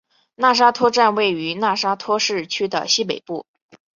[0.35, 3.45] 讷沙托站位于讷沙托市区的西北部。